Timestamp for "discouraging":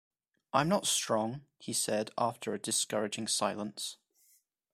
2.59-3.27